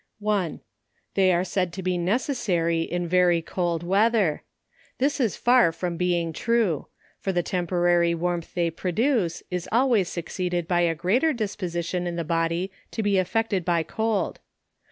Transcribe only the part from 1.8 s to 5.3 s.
he necessary in very cold weather. This